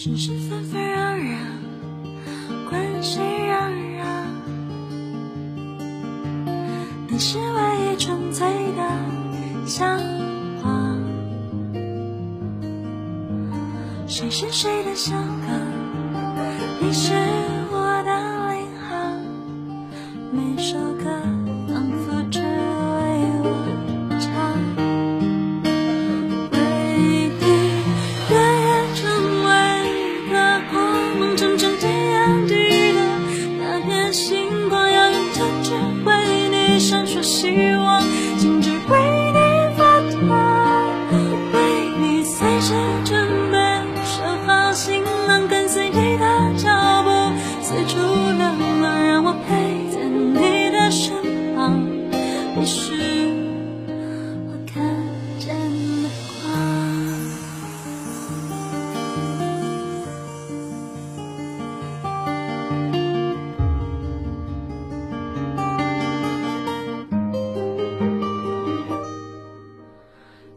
[0.00, 4.04] 世是纷纷攘攘，关系攘攘，
[7.08, 10.00] 你是唯一纯粹的向
[10.62, 11.00] 往。
[14.06, 15.60] 谁是谁的小港？
[16.80, 17.37] 你是。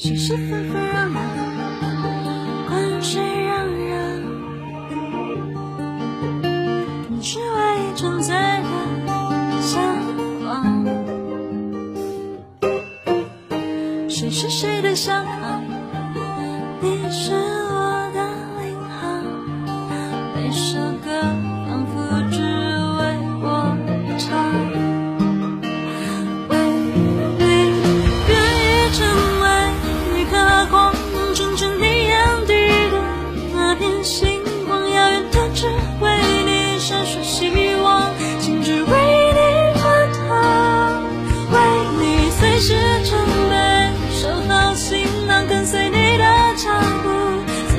[0.00, 1.18] 是是纷纷扰扰，
[2.68, 3.90] 关是嚷嚷。
[7.10, 9.10] 你是我一种罪的
[9.60, 9.82] 向
[10.44, 10.86] 往，
[14.08, 15.64] 谁是谁的向往？
[16.80, 18.20] 你是我的
[18.62, 19.24] 领航，
[20.36, 21.47] 每首歌。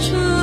[0.00, 0.39] 出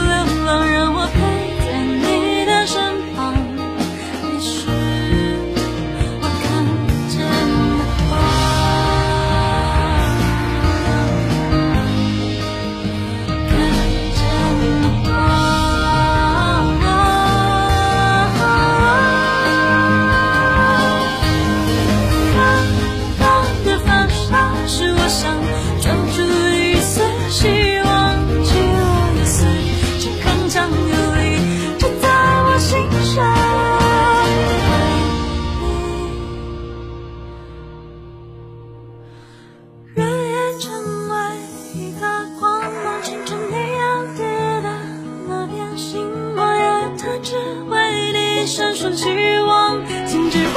[48.79, 50.53] 瞬息望情只为你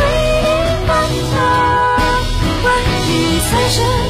[0.87, 0.93] 发
[1.33, 1.41] 烫
[2.63, 2.69] 万
[3.09, 4.10] 里山河